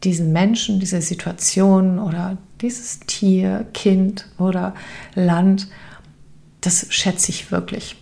diesen 0.03 0.31
Menschen, 0.31 0.79
diese 0.79 1.01
Situation 1.01 1.99
oder 1.99 2.37
dieses 2.61 2.99
Tier, 3.01 3.65
Kind 3.73 4.27
oder 4.37 4.75
Land, 5.15 5.67
das 6.61 6.87
schätze 6.89 7.31
ich 7.31 7.51
wirklich 7.51 7.95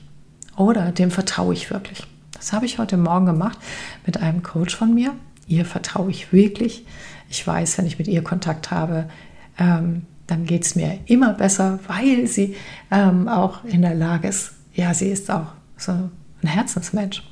oder 0.57 0.91
dem 0.91 1.11
vertraue 1.11 1.53
ich 1.53 1.69
wirklich. 1.69 2.03
Das 2.33 2.53
habe 2.53 2.65
ich 2.65 2.77
heute 2.77 2.97
Morgen 2.97 3.25
gemacht 3.25 3.57
mit 4.05 4.17
einem 4.17 4.43
Coach 4.43 4.75
von 4.75 4.93
mir. 4.93 5.13
Ihr 5.47 5.65
vertraue 5.65 6.09
ich 6.09 6.31
wirklich. 6.31 6.85
Ich 7.29 7.45
weiß, 7.45 7.77
wenn 7.77 7.85
ich 7.85 7.97
mit 7.97 8.07
ihr 8.07 8.23
Kontakt 8.23 8.71
habe, 8.71 9.09
ähm, 9.57 10.03
dann 10.27 10.45
geht 10.45 10.65
es 10.65 10.75
mir 10.75 10.99
immer 11.05 11.33
besser, 11.33 11.79
weil 11.87 12.27
sie 12.27 12.55
ähm, 12.91 13.27
auch 13.27 13.63
in 13.63 13.81
der 13.81 13.95
Lage 13.95 14.27
ist, 14.27 14.53
ja, 14.73 14.93
sie 14.93 15.09
ist 15.09 15.29
auch 15.29 15.47
so 15.77 15.91
ein 15.91 16.47
Herzensmensch. 16.47 17.23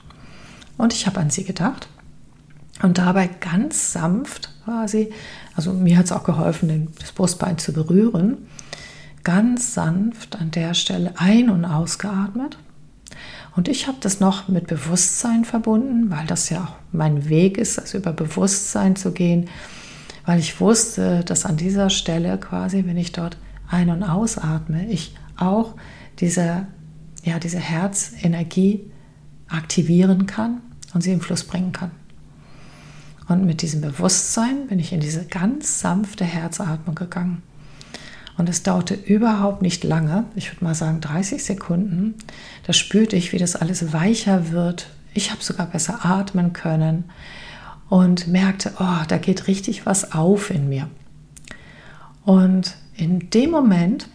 Und 0.77 0.93
ich 0.93 1.07
habe 1.07 1.19
an 1.19 1.29
sie 1.29 1.43
gedacht 1.43 1.88
und 2.81 2.97
dabei 2.97 3.27
ganz 3.27 3.93
sanft 3.93 4.50
quasi, 4.63 5.12
also 5.55 5.73
mir 5.73 5.97
hat 5.97 6.05
es 6.05 6.12
auch 6.12 6.23
geholfen, 6.23 6.89
das 7.00 7.12
Brustbein 7.12 7.57
zu 7.57 7.73
berühren, 7.73 8.50
ganz 9.23 9.73
sanft 9.73 10.35
an 10.39 10.51
der 10.51 10.73
Stelle 10.73 11.13
ein- 11.17 11.50
und 11.50 11.65
ausgeatmet. 11.65 12.57
Und 13.55 13.67
ich 13.67 13.88
habe 13.88 13.97
das 14.01 14.19
noch 14.19 14.47
mit 14.47 14.67
Bewusstsein 14.67 15.45
verbunden, 15.45 16.09
weil 16.09 16.25
das 16.25 16.50
ja 16.50 16.63
auch 16.63 16.75
mein 16.91 17.29
Weg 17.29 17.57
ist, 17.57 17.77
also 17.77 18.00
über 18.00 18.12
Bewusstsein 18.12 18.95
zu 18.95 19.12
gehen, 19.12 19.50
weil 20.25 20.39
ich 20.39 20.59
wusste, 20.59 21.23
dass 21.23 21.45
an 21.45 21.57
dieser 21.57 21.89
Stelle 21.89 22.37
quasi, 22.37 22.85
wenn 22.85 22.97
ich 22.97 23.11
dort 23.11 23.37
ein- 23.69 23.89
und 23.89 24.03
ausatme, 24.03 24.87
ich 24.87 25.15
auch 25.37 25.75
diese, 26.19 26.67
ja, 27.23 27.39
diese 27.39 27.59
Herzenergie 27.59 28.91
aktivieren 29.47 30.25
kann 30.25 30.61
und 30.93 31.01
sie 31.01 31.11
im 31.11 31.21
Fluss 31.21 31.43
bringen 31.43 31.71
kann. 31.71 31.91
Und 33.27 33.45
mit 33.45 33.61
diesem 33.61 33.81
Bewusstsein 33.81 34.67
bin 34.67 34.79
ich 34.79 34.93
in 34.93 34.99
diese 34.99 35.25
ganz 35.25 35.79
sanfte 35.79 36.25
Herzatmung 36.25 36.95
gegangen. 36.95 37.41
Und 38.37 38.49
es 38.49 38.63
dauerte 38.63 38.95
überhaupt 38.95 39.61
nicht 39.61 39.83
lange, 39.83 40.25
ich 40.35 40.51
würde 40.51 40.63
mal 40.63 40.75
sagen 40.75 41.01
30 41.01 41.43
Sekunden. 41.43 42.15
Da 42.65 42.73
spürte 42.73 43.15
ich, 43.15 43.31
wie 43.31 43.37
das 43.37 43.55
alles 43.55 43.93
weicher 43.93 44.51
wird. 44.51 44.87
Ich 45.13 45.31
habe 45.31 45.43
sogar 45.43 45.67
besser 45.67 46.03
atmen 46.03 46.51
können 46.51 47.05
und 47.93 48.27
merkte, 48.27 48.73
oh, 48.79 49.03
da 49.07 49.19
geht 49.19 49.45
richtig 49.45 49.85
was 49.85 50.13
auf 50.13 50.50
in 50.50 50.67
mir. 50.67 50.89
Und 52.25 52.75
in 52.95 53.29
dem 53.29 53.51
Moment 53.51 54.09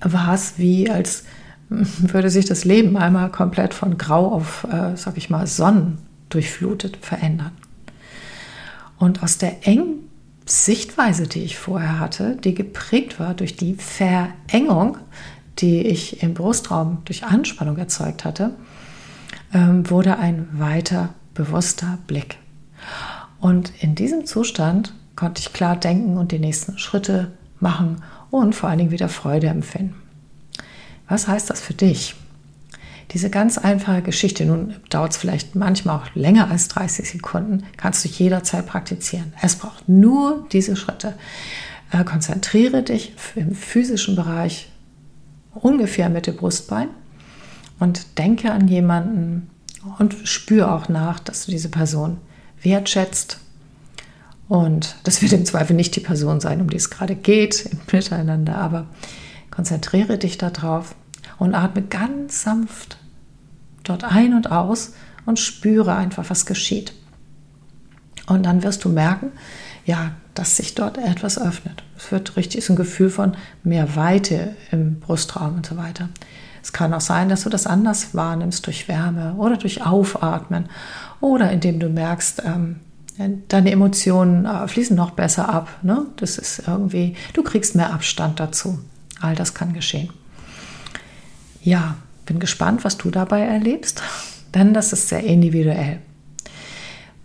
war 0.00 0.34
es 0.34 0.56
wie, 0.56 0.88
als 0.88 1.24
würde 1.68 2.30
sich 2.30 2.44
das 2.44 2.64
Leben 2.64 2.96
einmal 2.96 3.28
komplett 3.32 3.74
von 3.74 3.98
Grau 3.98 4.30
auf, 4.30 4.68
äh, 4.70 4.96
sag 4.96 5.16
ich 5.16 5.30
mal, 5.30 5.48
Sonnen 5.48 5.98
durchflutet 6.28 6.98
verändern. 6.98 7.50
Und 9.00 9.24
aus 9.24 9.36
der 9.36 9.66
engen 9.66 10.08
Sichtweise, 10.46 11.26
die 11.26 11.42
ich 11.42 11.58
vorher 11.58 11.98
hatte, 11.98 12.36
die 12.36 12.54
geprägt 12.54 13.18
war 13.18 13.34
durch 13.34 13.56
die 13.56 13.74
Verengung, 13.74 14.96
die 15.58 15.88
ich 15.88 16.22
im 16.22 16.34
Brustraum 16.34 16.98
durch 17.04 17.24
Anspannung 17.24 17.78
erzeugt 17.78 18.24
hatte, 18.24 18.54
ähm, 19.52 19.90
wurde 19.90 20.18
ein 20.18 20.48
weiter 20.52 21.14
bewusster 21.34 21.98
Blick. 22.06 22.39
Und 23.40 23.72
in 23.80 23.94
diesem 23.94 24.26
Zustand 24.26 24.94
konnte 25.16 25.40
ich 25.40 25.52
klar 25.52 25.76
denken 25.76 26.16
und 26.16 26.32
die 26.32 26.38
nächsten 26.38 26.78
Schritte 26.78 27.32
machen 27.58 28.02
und 28.30 28.54
vor 28.54 28.68
allen 28.68 28.78
Dingen 28.78 28.90
wieder 28.90 29.08
Freude 29.08 29.48
empfinden. 29.48 29.94
Was 31.08 31.26
heißt 31.26 31.50
das 31.50 31.60
für 31.60 31.74
dich? 31.74 32.14
Diese 33.12 33.28
ganz 33.28 33.58
einfache 33.58 34.02
Geschichte, 34.02 34.46
nun 34.46 34.76
dauert 34.88 35.12
es 35.12 35.16
vielleicht 35.16 35.56
manchmal 35.56 35.96
auch 35.96 36.14
länger 36.14 36.48
als 36.48 36.68
30 36.68 37.10
Sekunden, 37.10 37.64
kannst 37.76 38.04
du 38.04 38.08
jederzeit 38.08 38.66
praktizieren. 38.66 39.32
Es 39.42 39.56
braucht 39.56 39.88
nur 39.88 40.46
diese 40.52 40.76
Schritte. 40.76 41.14
Äh, 41.90 42.04
konzentriere 42.04 42.84
dich 42.84 43.12
im 43.34 43.54
physischen 43.54 44.14
Bereich 44.14 44.70
ungefähr 45.54 46.08
mit 46.08 46.28
dem 46.28 46.36
Brustbein 46.36 46.88
und 47.80 48.18
denke 48.18 48.52
an 48.52 48.68
jemanden 48.68 49.50
und 49.98 50.14
spüre 50.24 50.70
auch 50.70 50.88
nach, 50.88 51.18
dass 51.18 51.46
du 51.46 51.50
diese 51.50 51.68
Person 51.68 52.18
wertschätzt. 52.62 53.38
Und 54.48 54.96
das 55.04 55.22
wird 55.22 55.32
im 55.32 55.44
Zweifel 55.44 55.76
nicht 55.76 55.94
die 55.94 56.00
Person 56.00 56.40
sein, 56.40 56.60
um 56.60 56.68
die 56.68 56.76
es 56.76 56.90
gerade 56.90 57.14
geht 57.14 57.66
im 57.66 57.78
Miteinander, 57.92 58.56
aber 58.56 58.86
konzentriere 59.50 60.18
dich 60.18 60.38
darauf 60.38 60.94
und 61.38 61.54
atme 61.54 61.82
ganz 61.82 62.42
sanft 62.42 62.98
dort 63.84 64.04
ein 64.04 64.34
und 64.34 64.50
aus 64.50 64.94
und 65.26 65.38
spüre 65.38 65.94
einfach, 65.94 66.28
was 66.28 66.46
geschieht. 66.46 66.92
Und 68.26 68.44
dann 68.44 68.62
wirst 68.62 68.84
du 68.84 68.88
merken, 68.88 69.32
ja, 69.84 70.12
dass 70.34 70.56
sich 70.56 70.74
dort 70.74 70.98
etwas 70.98 71.40
öffnet. 71.40 71.82
Es 71.96 72.12
wird 72.12 72.36
richtig 72.36 72.64
so 72.64 72.72
ein 72.72 72.76
Gefühl 72.76 73.10
von 73.10 73.36
mehr 73.64 73.96
Weite 73.96 74.54
im 74.70 75.00
Brustraum 75.00 75.56
und 75.56 75.66
so 75.66 75.76
weiter. 75.76 76.08
Es 76.62 76.72
kann 76.72 76.92
auch 76.94 77.00
sein, 77.00 77.28
dass 77.28 77.42
du 77.42 77.48
das 77.48 77.66
anders 77.66 78.14
wahrnimmst 78.14 78.66
durch 78.66 78.86
Wärme 78.86 79.34
oder 79.34 79.56
durch 79.56 79.84
Aufatmen 79.84 80.68
oder 81.20 81.50
indem 81.50 81.80
du 81.80 81.88
merkst, 81.88 82.42
ähm, 82.44 82.76
deine 83.48 83.70
Emotionen 83.70 84.46
äh, 84.46 84.66
fließen 84.66 84.96
noch 84.96 85.10
besser 85.10 85.48
ab. 85.48 85.68
Ne? 85.82 86.06
Das 86.16 86.38
ist 86.38 86.62
irgendwie, 86.66 87.16
du 87.34 87.42
kriegst 87.42 87.74
mehr 87.74 87.92
Abstand 87.92 88.40
dazu. 88.40 88.78
All 89.20 89.34
das 89.34 89.54
kann 89.54 89.74
geschehen. 89.74 90.10
Ja, 91.62 91.96
bin 92.24 92.38
gespannt, 92.40 92.84
was 92.84 92.96
du 92.96 93.10
dabei 93.10 93.40
erlebst, 93.40 94.02
denn 94.54 94.72
das 94.72 94.92
ist 94.92 95.08
sehr 95.08 95.22
individuell. 95.22 95.98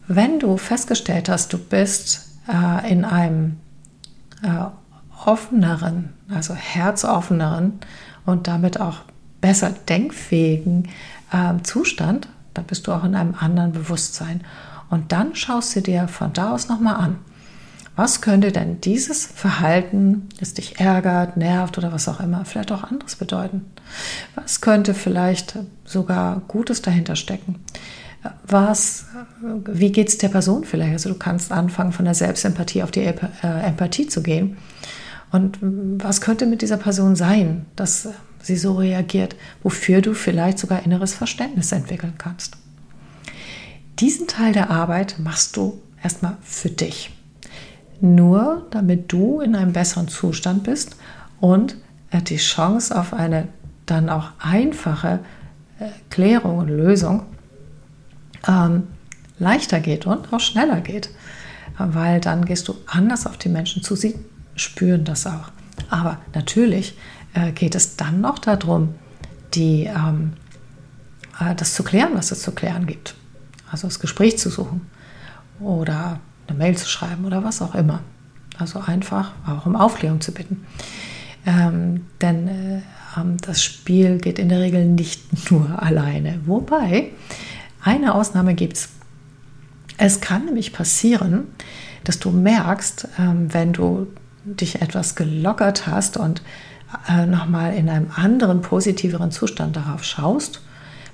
Wenn 0.07 0.39
du 0.39 0.57
festgestellt 0.57 1.29
hast, 1.29 1.53
du 1.53 1.57
bist 1.57 2.29
äh, 2.47 2.91
in 2.91 3.05
einem 3.05 3.57
äh, 4.43 4.65
offeneren, 5.25 6.13
also 6.29 6.53
herzoffeneren 6.53 7.79
und 8.25 8.47
damit 8.47 8.79
auch 8.79 8.97
besser 9.41 9.71
denkfähigen 9.71 10.89
äh, 11.31 11.61
Zustand, 11.63 12.27
dann 12.55 12.65
bist 12.65 12.87
du 12.87 12.91
auch 12.91 13.03
in 13.03 13.15
einem 13.15 13.35
anderen 13.35 13.71
Bewusstsein. 13.71 14.41
Und 14.89 15.11
dann 15.11 15.35
schaust 15.35 15.75
du 15.75 15.81
dir 15.81 16.07
von 16.07 16.33
da 16.33 16.53
aus 16.53 16.67
nochmal 16.67 16.95
an, 16.95 17.17
was 17.95 18.19
könnte 18.19 18.51
denn 18.51 18.81
dieses 18.81 19.25
Verhalten, 19.25 20.27
das 20.39 20.53
dich 20.53 20.79
ärgert, 20.81 21.37
nervt 21.37 21.77
oder 21.77 21.93
was 21.93 22.09
auch 22.09 22.19
immer, 22.19 22.43
vielleicht 22.43 22.71
auch 22.73 22.83
anderes 22.83 23.15
bedeuten? 23.15 23.65
Was 24.35 24.59
könnte 24.59 24.93
vielleicht 24.93 25.57
sogar 25.85 26.41
Gutes 26.47 26.81
dahinter 26.81 27.15
stecken? 27.15 27.63
Was, 28.45 29.05
wie 29.65 29.91
geht 29.91 30.09
es 30.09 30.17
der 30.17 30.29
Person 30.29 30.65
vielleicht? 30.65 30.93
Also 30.93 31.09
du 31.09 31.15
kannst 31.15 31.51
anfangen, 31.53 31.93
von 31.93 32.05
der 32.05 32.15
Selbstempathie 32.15 32.83
auf 32.83 32.91
die 32.91 33.01
äh, 33.01 33.13
Empathie 33.41 34.07
zu 34.07 34.21
gehen. 34.21 34.57
Und 35.31 35.59
was 35.61 36.21
könnte 36.21 36.45
mit 36.45 36.61
dieser 36.61 36.77
Person 36.77 37.15
sein, 37.15 37.65
dass 37.75 38.09
sie 38.45 38.57
so 38.57 38.75
reagiert, 38.75 39.35
wofür 39.63 40.01
du 40.01 40.13
vielleicht 40.13 40.59
sogar 40.59 40.83
inneres 40.83 41.13
Verständnis 41.13 41.71
entwickeln 41.71 42.13
kannst? 42.17 42.57
Diesen 43.99 44.27
Teil 44.27 44.53
der 44.53 44.69
Arbeit 44.69 45.17
machst 45.19 45.55
du 45.57 45.81
erstmal 46.01 46.37
für 46.41 46.69
dich 46.69 47.11
nur 48.01 48.67
damit 48.71 49.11
du 49.11 49.41
in 49.41 49.55
einem 49.55 49.73
besseren 49.73 50.07
Zustand 50.07 50.63
bist 50.63 50.95
und 51.39 51.77
die 52.29 52.37
Chance 52.37 52.97
auf 52.97 53.13
eine 53.13 53.47
dann 53.85 54.09
auch 54.09 54.31
einfache 54.39 55.19
äh, 55.79 55.89
Klärung 56.09 56.57
und 56.59 56.69
Lösung 56.69 57.23
ähm, 58.47 58.87
leichter 59.37 59.79
geht 59.79 60.05
und 60.05 60.31
auch 60.31 60.39
schneller 60.39 60.81
geht. 60.81 61.09
Weil 61.77 62.21
dann 62.21 62.45
gehst 62.45 62.69
du 62.69 62.75
anders 62.87 63.27
auf 63.27 63.37
die 63.37 63.49
Menschen 63.49 63.83
zu, 63.83 63.95
sie 63.95 64.15
spüren 64.55 65.03
das 65.03 65.27
auch. 65.27 65.51
Aber 65.89 66.19
natürlich 66.33 66.97
äh, 67.35 67.51
geht 67.51 67.75
es 67.75 67.95
dann 67.95 68.21
noch 68.21 68.39
darum, 68.39 68.95
die, 69.53 69.83
ähm, 69.83 70.33
äh, 71.39 71.53
das 71.53 71.73
zu 71.73 71.83
klären, 71.83 72.11
was 72.13 72.31
es 72.31 72.41
zu 72.41 72.51
klären 72.51 72.87
gibt. 72.87 73.15
Also 73.69 73.87
das 73.87 73.99
Gespräch 73.99 74.39
zu 74.39 74.49
suchen 74.49 74.81
oder 75.59 76.19
eine 76.47 76.57
Mail 76.57 76.77
zu 76.77 76.87
schreiben 76.87 77.25
oder 77.25 77.43
was 77.43 77.61
auch 77.61 77.75
immer. 77.75 78.01
Also 78.57 78.79
einfach 78.79 79.33
auch 79.45 79.65
um 79.65 79.75
Aufklärung 79.75 80.21
zu 80.21 80.31
bitten. 80.31 80.65
Ähm, 81.45 82.05
denn 82.21 82.47
äh, 82.47 82.81
das 83.45 83.63
Spiel 83.63 84.17
geht 84.17 84.39
in 84.39 84.49
der 84.49 84.59
Regel 84.59 84.85
nicht 84.85 85.51
nur 85.51 85.81
alleine. 85.81 86.39
Wobei, 86.45 87.11
eine 87.81 88.15
Ausnahme 88.15 88.55
gibt 88.55 88.77
es. 88.77 88.89
Es 89.97 90.19
kann 90.19 90.45
nämlich 90.45 90.73
passieren, 90.73 91.47
dass 92.03 92.19
du 92.19 92.31
merkst, 92.31 93.07
ähm, 93.19 93.53
wenn 93.53 93.73
du 93.73 94.07
dich 94.43 94.81
etwas 94.81 95.15
gelockert 95.15 95.87
hast 95.87 96.17
und 96.17 96.41
äh, 97.09 97.25
nochmal 97.25 97.75
in 97.75 97.89
einem 97.89 98.07
anderen, 98.15 98.61
positiveren 98.61 99.31
Zustand 99.31 99.75
darauf 99.75 100.03
schaust, 100.03 100.61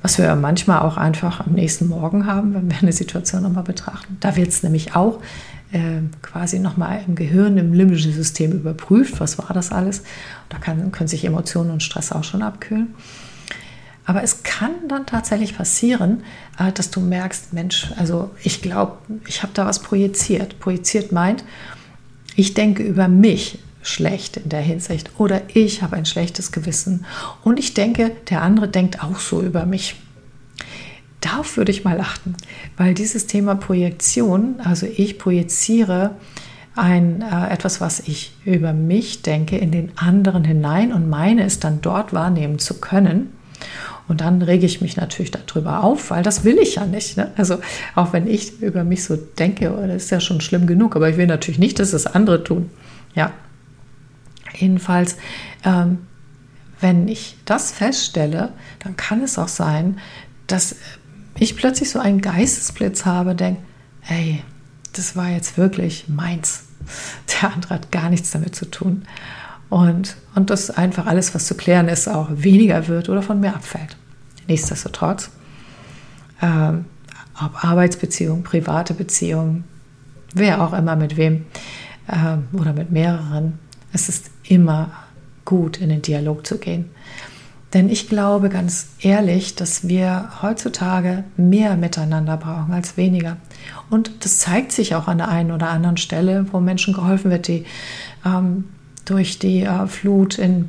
was 0.01 0.17
wir 0.17 0.35
manchmal 0.35 0.79
auch 0.79 0.97
einfach 0.97 1.45
am 1.45 1.53
nächsten 1.53 1.87
Morgen 1.87 2.25
haben, 2.25 2.53
wenn 2.53 2.69
wir 2.69 2.79
eine 2.81 2.91
Situation 2.91 3.43
nochmal 3.43 3.63
betrachten. 3.63 4.17
Da 4.19 4.35
wird 4.35 4.49
es 4.49 4.63
nämlich 4.63 4.95
auch 4.95 5.21
äh, 5.71 6.01
quasi 6.21 6.59
nochmal 6.59 7.01
im 7.07 7.15
Gehirn, 7.15 7.57
im 7.57 7.73
limbischen 7.73 8.13
System 8.13 8.51
überprüft, 8.51 9.19
was 9.19 9.37
war 9.37 9.53
das 9.53 9.71
alles. 9.71 10.03
Da 10.49 10.57
kann, 10.57 10.91
können 10.91 11.07
sich 11.07 11.23
Emotionen 11.23 11.71
und 11.71 11.83
Stress 11.83 12.11
auch 12.11 12.23
schon 12.23 12.41
abkühlen. 12.41 12.93
Aber 14.05 14.23
es 14.23 14.43
kann 14.43 14.71
dann 14.87 15.05
tatsächlich 15.05 15.55
passieren, 15.55 16.23
äh, 16.59 16.71
dass 16.71 16.89
du 16.89 16.99
merkst, 16.99 17.53
Mensch, 17.53 17.91
also 17.97 18.31
ich 18.43 18.61
glaube, 18.61 18.97
ich 19.27 19.43
habe 19.43 19.53
da 19.53 19.65
was 19.65 19.79
projiziert. 19.79 20.59
Projiziert 20.59 21.11
meint, 21.11 21.43
ich 22.35 22.53
denke 22.53 22.83
über 22.83 23.07
mich 23.07 23.59
schlecht 23.81 24.37
in 24.37 24.49
der 24.49 24.61
Hinsicht 24.61 25.11
oder 25.17 25.41
ich 25.53 25.81
habe 25.81 25.95
ein 25.95 26.05
schlechtes 26.05 26.51
Gewissen 26.51 27.05
und 27.43 27.59
ich 27.59 27.73
denke, 27.73 28.11
der 28.29 28.41
andere 28.41 28.67
denkt 28.67 29.03
auch 29.03 29.19
so 29.19 29.41
über 29.41 29.65
mich. 29.65 29.95
Darauf 31.19 31.57
würde 31.57 31.71
ich 31.71 31.83
mal 31.83 31.99
achten, 31.99 32.35
weil 32.77 32.93
dieses 32.93 33.27
Thema 33.27 33.55
Projektion, 33.55 34.59
also 34.63 34.87
ich 34.87 35.19
projiziere 35.19 36.15
ein, 36.75 37.21
äh, 37.21 37.51
etwas, 37.51 37.81
was 37.81 37.99
ich 37.99 38.33
über 38.45 38.73
mich 38.73 39.21
denke, 39.21 39.57
in 39.57 39.71
den 39.71 39.91
anderen 39.97 40.43
hinein 40.43 40.93
und 40.93 41.09
meine 41.09 41.43
es 41.43 41.59
dann 41.59 41.81
dort 41.81 42.13
wahrnehmen 42.13 42.59
zu 42.59 42.79
können. 42.79 43.31
Und 44.07 44.21
dann 44.21 44.41
rege 44.41 44.65
ich 44.65 44.81
mich 44.81 44.97
natürlich 44.97 45.31
darüber 45.31 45.83
auf, 45.83 46.09
weil 46.09 46.23
das 46.23 46.43
will 46.43 46.57
ich 46.57 46.75
ja 46.75 46.85
nicht. 46.85 47.17
Ne? 47.17 47.31
Also 47.37 47.57
auch 47.95 48.13
wenn 48.13 48.27
ich 48.27 48.61
über 48.61 48.83
mich 48.83 49.03
so 49.03 49.15
denke, 49.15 49.73
oh, 49.73 49.87
das 49.87 50.03
ist 50.03 50.09
ja 50.09 50.19
schon 50.19 50.41
schlimm 50.41 50.67
genug, 50.67 50.95
aber 50.95 51.09
ich 51.09 51.17
will 51.17 51.27
natürlich 51.27 51.59
nicht, 51.59 51.79
dass 51.79 51.93
es 51.93 52.07
andere 52.07 52.43
tun. 52.43 52.69
Ja, 53.15 53.31
jedenfalls, 54.55 55.17
ähm, 55.63 55.99
wenn 56.79 57.07
ich 57.07 57.37
das 57.45 57.71
feststelle, 57.71 58.53
dann 58.79 58.97
kann 58.97 59.21
es 59.21 59.37
auch 59.37 59.47
sein, 59.47 59.99
dass 60.47 60.75
ich 61.37 61.55
plötzlich 61.55 61.89
so 61.89 61.99
einen 61.99 62.21
Geistesblitz 62.21 63.05
habe, 63.05 63.35
denke, 63.35 63.61
ey, 64.07 64.43
das 64.93 65.15
war 65.15 65.29
jetzt 65.29 65.57
wirklich 65.57 66.07
meins. 66.07 66.65
Der 67.41 67.53
andere 67.53 67.75
hat 67.75 67.91
gar 67.91 68.09
nichts 68.09 68.31
damit 68.31 68.55
zu 68.55 68.65
tun. 68.65 69.03
Und, 69.69 70.17
und 70.35 70.49
dass 70.49 70.69
einfach 70.69 71.05
alles, 71.05 71.33
was 71.33 71.45
zu 71.45 71.55
klären 71.55 71.87
ist, 71.87 72.09
auch 72.09 72.27
weniger 72.31 72.87
wird 72.87 73.07
oder 73.07 73.21
von 73.21 73.39
mir 73.39 73.55
abfällt. 73.55 73.95
Nichtsdestotrotz, 74.47 75.29
ähm, 76.41 76.85
ob 77.41 77.63
Arbeitsbeziehungen, 77.63 78.43
private 78.43 78.93
Beziehungen, 78.93 79.63
wer 80.33 80.61
auch 80.61 80.73
immer 80.73 80.95
mit 80.95 81.15
wem 81.15 81.45
ähm, 82.11 82.47
oder 82.51 82.73
mit 82.73 82.91
mehreren, 82.91 83.59
es 83.93 84.09
ist 84.09 84.31
immer 84.51 84.91
gut, 85.45 85.77
in 85.77 85.89
den 85.89 86.01
Dialog 86.01 86.45
zu 86.45 86.57
gehen. 86.57 86.89
Denn 87.73 87.89
ich 87.89 88.09
glaube 88.09 88.49
ganz 88.49 88.89
ehrlich, 88.99 89.55
dass 89.55 89.87
wir 89.87 90.29
heutzutage 90.41 91.23
mehr 91.37 91.77
miteinander 91.77 92.35
brauchen 92.35 92.73
als 92.73 92.97
weniger. 92.97 93.37
Und 93.89 94.25
das 94.25 94.39
zeigt 94.39 94.73
sich 94.73 94.93
auch 94.93 95.07
an 95.07 95.19
der 95.19 95.29
einen 95.29 95.51
oder 95.51 95.69
anderen 95.69 95.95
Stelle, 95.95 96.45
wo 96.51 96.59
Menschen 96.59 96.93
geholfen 96.93 97.31
wird, 97.31 97.47
die 97.47 97.65
ähm, 98.25 98.65
durch 99.05 99.39
die 99.39 99.61
äh, 99.61 99.87
Flut 99.87 100.37
in, 100.37 100.67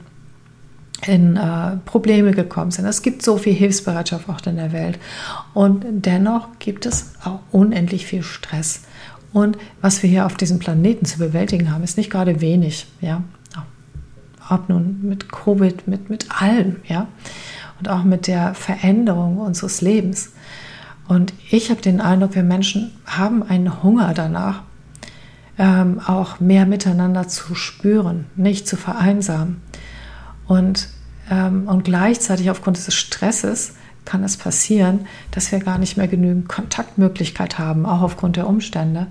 in 1.05 1.37
äh, 1.37 1.77
Probleme 1.85 2.31
gekommen 2.31 2.71
sind. 2.71 2.87
Es 2.87 3.03
gibt 3.03 3.23
so 3.23 3.37
viel 3.37 3.55
Hilfsbereitschaft 3.55 4.29
auch 4.29 4.47
in 4.47 4.57
der 4.57 4.71
Welt. 4.71 5.01
Und 5.55 5.85
dennoch 5.91 6.47
gibt 6.61 6.87
es 6.87 7.15
auch 7.25 7.41
unendlich 7.51 8.07
viel 8.07 8.23
Stress. 8.23 8.83
Und 9.33 9.59
was 9.81 10.05
wir 10.05 10.11
hier 10.11 10.27
auf 10.27 10.37
diesem 10.37 10.61
Planeten 10.61 11.05
zu 11.05 11.19
bewältigen 11.19 11.73
haben, 11.73 11.83
ist 11.83 11.97
nicht 11.97 12.11
gerade 12.11 12.41
wenig. 12.41 12.87
Ja? 13.01 13.25
Ob 14.49 14.69
nun 14.69 15.01
mit 15.03 15.31
Covid, 15.31 15.87
mit, 15.89 16.11
mit 16.11 16.41
allem, 16.41 16.77
ja, 16.87 17.07
und 17.79 17.89
auch 17.89 18.05
mit 18.05 18.27
der 18.27 18.55
Veränderung 18.55 19.39
unseres 19.39 19.81
Lebens. 19.81 20.33
Und 21.09 21.33
ich 21.51 21.71
habe 21.71 21.81
den 21.81 22.01
Eindruck, 22.01 22.35
wir 22.35 22.43
Menschen 22.43 22.93
haben 23.07 23.43
einen 23.43 23.83
Hunger 23.83 24.15
danach, 24.15 24.63
ähm, 25.59 26.01
auch 26.01 26.41
mehr 26.41 26.67
miteinander 26.67 27.29
zu 27.29 27.55
spüren, 27.55 28.27
nicht 28.37 28.67
zu 28.67 28.77
vereinsamen. 28.77 29.61
Und, 30.47 30.89
ähm, 31.31 31.69
und 31.69 31.85
gleichzeitig 31.85 32.51
aufgrund 32.51 32.79
des 32.79 32.95
Stresses 32.95 33.75
kann 34.05 34.25
es 34.25 34.37
passieren, 34.37 35.07
dass 35.31 35.53
wir 35.53 35.61
gar 35.61 35.79
nicht 35.79 35.97
mehr 35.97 36.09
genügend 36.09 36.49
Kontaktmöglichkeit 36.49 37.59
haben, 37.59 37.87
auch 37.87 38.03
aufgrund 38.03 38.37
der 38.37 38.49
Umstände, 38.49 39.07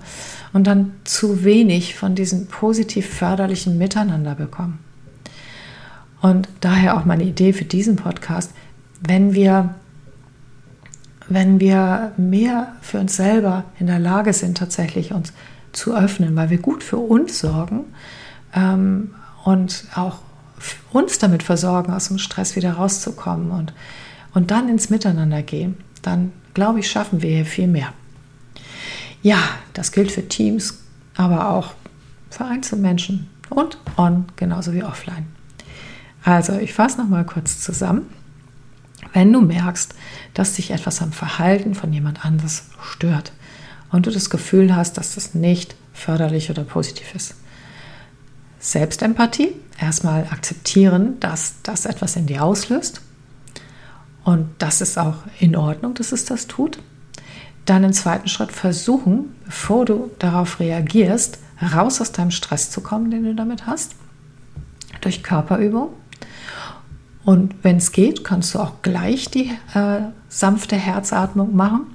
und 0.52 0.66
dann 0.66 0.92
zu 1.04 1.44
wenig 1.44 1.94
von 1.94 2.14
diesem 2.14 2.46
positiv 2.46 3.08
förderlichen 3.08 3.78
Miteinander 3.78 4.34
bekommen. 4.34 4.78
Und 6.22 6.48
daher 6.60 6.96
auch 6.96 7.04
meine 7.04 7.24
Idee 7.24 7.52
für 7.52 7.64
diesen 7.64 7.96
Podcast, 7.96 8.52
wenn 9.06 9.34
wir, 9.34 9.74
wenn 11.28 11.58
wir 11.58 12.12
mehr 12.16 12.76
für 12.80 13.00
uns 13.00 13.16
selber 13.16 13.64
in 13.80 13.88
der 13.88 13.98
Lage 13.98 14.32
sind, 14.32 14.56
tatsächlich 14.56 15.12
uns 15.12 15.32
zu 15.72 15.96
öffnen, 15.96 16.36
weil 16.36 16.48
wir 16.48 16.58
gut 16.58 16.84
für 16.84 16.98
uns 16.98 17.40
sorgen 17.40 17.86
ähm, 18.54 19.14
und 19.44 19.84
auch 19.96 20.18
uns 20.92 21.18
damit 21.18 21.42
versorgen, 21.42 21.92
aus 21.92 22.06
dem 22.06 22.18
Stress 22.18 22.54
wieder 22.54 22.74
rauszukommen 22.74 23.50
und, 23.50 23.72
und 24.32 24.52
dann 24.52 24.68
ins 24.68 24.90
Miteinander 24.90 25.42
gehen, 25.42 25.76
dann 26.02 26.32
glaube 26.54 26.78
ich, 26.78 26.90
schaffen 26.90 27.20
wir 27.20 27.30
hier 27.30 27.46
viel 27.46 27.66
mehr. 27.66 27.92
Ja, 29.22 29.38
das 29.72 29.90
gilt 29.90 30.12
für 30.12 30.28
Teams, 30.28 30.84
aber 31.16 31.50
auch 31.50 31.74
für 32.30 32.44
Einzelmenschen 32.44 33.28
und 33.50 33.78
on 33.96 34.26
genauso 34.36 34.72
wie 34.72 34.84
offline. 34.84 35.31
Also, 36.24 36.54
ich 36.54 36.72
fasse 36.74 36.98
noch 36.98 37.08
mal 37.08 37.24
kurz 37.24 37.60
zusammen. 37.60 38.06
Wenn 39.12 39.32
du 39.32 39.40
merkst, 39.40 39.94
dass 40.34 40.54
dich 40.54 40.70
etwas 40.70 41.02
am 41.02 41.12
Verhalten 41.12 41.74
von 41.74 41.92
jemand 41.92 42.24
anders 42.24 42.66
stört 42.80 43.32
und 43.90 44.06
du 44.06 44.10
das 44.10 44.30
Gefühl 44.30 44.74
hast, 44.74 44.96
dass 44.96 45.16
das 45.16 45.34
nicht 45.34 45.74
förderlich 45.92 46.50
oder 46.50 46.64
positiv 46.64 47.14
ist. 47.14 47.34
Selbstempathie, 48.60 49.54
erstmal 49.80 50.28
akzeptieren, 50.30 51.18
dass 51.18 51.54
das 51.64 51.84
etwas 51.84 52.14
in 52.14 52.26
dir 52.26 52.44
auslöst 52.44 53.02
und 54.24 54.48
das 54.58 54.80
ist 54.80 54.98
auch 54.98 55.16
in 55.40 55.56
Ordnung, 55.56 55.94
dass 55.94 56.12
es 56.12 56.24
das 56.24 56.46
tut. 56.46 56.78
Dann 57.64 57.84
im 57.84 57.92
zweiten 57.92 58.28
Schritt 58.28 58.52
versuchen, 58.52 59.34
bevor 59.44 59.84
du 59.84 60.10
darauf 60.18 60.60
reagierst, 60.60 61.38
raus 61.74 62.00
aus 62.00 62.12
deinem 62.12 62.30
Stress 62.30 62.70
zu 62.70 62.80
kommen, 62.80 63.10
den 63.10 63.24
du 63.24 63.34
damit 63.34 63.66
hast, 63.66 63.94
durch 65.00 65.22
Körperübung 65.22 65.90
und 67.24 67.54
wenn 67.62 67.76
es 67.76 67.92
geht, 67.92 68.24
kannst 68.24 68.54
du 68.54 68.58
auch 68.58 68.82
gleich 68.82 69.30
die 69.30 69.50
äh, 69.74 70.00
sanfte 70.28 70.76
Herzatmung 70.76 71.54
machen. 71.54 71.86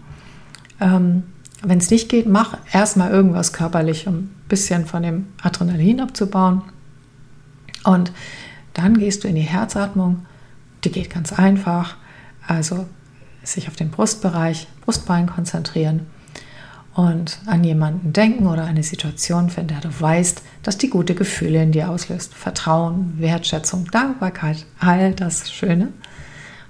Ähm, 0.79 1.23
wenn 1.63 1.79
es 1.79 1.89
nicht 1.89 2.09
geht, 2.09 2.27
mach 2.27 2.57
erstmal 2.71 3.11
irgendwas 3.11 3.51
körperlich, 3.51 4.07
um 4.07 4.15
ein 4.15 4.35
bisschen 4.47 4.85
von 4.85 5.03
dem 5.03 5.27
Adrenalin 5.41 5.99
abzubauen. 5.99 6.61
Und 7.83 8.11
dann 8.73 8.97
gehst 8.97 9.23
du 9.23 9.27
in 9.27 9.35
die 9.35 9.41
Herzatmung. 9.41 10.25
Die 10.83 10.91
geht 10.91 11.09
ganz 11.09 11.33
einfach. 11.33 11.95
Also 12.47 12.85
sich 13.43 13.67
auf 13.67 13.75
den 13.75 13.89
Brustbereich, 13.89 14.67
Brustbein 14.81 15.27
konzentrieren 15.27 16.05
und 16.97 17.37
an 17.45 17.63
jemanden 17.63 18.11
denken 18.11 18.47
oder 18.47 18.65
eine 18.65 18.81
Situation, 18.81 19.51
von 19.51 19.67
der 19.67 19.81
du 19.81 19.89
weißt, 20.01 20.41
dass 20.63 20.79
die 20.79 20.89
gute 20.89 21.13
Gefühle 21.13 21.61
in 21.61 21.71
dir 21.71 21.91
auslöst. 21.91 22.33
Vertrauen, 22.33 23.13
Wertschätzung, 23.19 23.85
Dankbarkeit, 23.91 24.65
all 24.79 25.13
das 25.13 25.51
Schöne. 25.51 25.89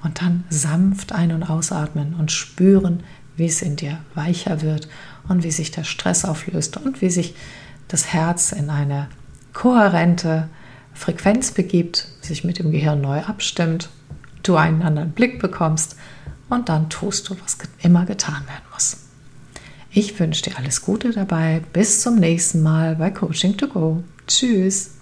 Und 0.04 0.22
dann 0.22 0.44
sanft 0.50 1.14
ein- 1.14 1.32
und 1.32 1.44
ausatmen 1.44 2.14
und 2.14 2.34
spüren, 2.34 3.04
wie 3.38 3.46
es 3.46 3.62
in 3.62 3.78
dir 3.78 4.00
weicher 4.16 4.62
wird 4.62 4.90
und 5.30 5.46
wie 5.46 5.52
sich 5.52 5.72
der 5.72 5.86
Stress 5.86 6.26
auflöst 6.26 6.76
und 6.76 7.02
wie 7.02 7.10
sich 7.10 7.34
das 7.88 8.12
Herz 8.12 8.52
in 8.52 8.70
eine 8.70 9.08
kohärente 9.54 10.50
Frequenz 10.94 11.52
begibt, 11.52 12.06
sich 12.20 12.44
mit 12.44 12.60
dem 12.60 12.72
Gehirn 12.72 13.00
neu 13.00 13.22
abstimmt, 13.22 13.88
du 14.44 14.58
einen 14.58 14.82
anderen 14.82 15.12
Blick 15.12 15.40
bekommst 15.40 15.96
und 16.50 16.68
dann 16.68 16.90
tust 16.90 17.30
du, 17.30 17.38
was 17.42 17.58
immer 17.82 18.06
getan 18.06 18.44
werden 18.46 18.66
muss. 18.74 19.07
Ich 19.92 20.20
wünsche 20.20 20.44
dir 20.44 20.58
alles 20.58 20.82
Gute 20.82 21.12
dabei. 21.12 21.62
Bis 21.74 22.02
zum 22.02 22.16
nächsten 22.16 22.62
Mal 22.62 22.96
bei 22.96 23.10
Coaching 23.10 23.58
to 23.58 23.68
Go. 23.68 24.04
Tschüss. 24.28 24.97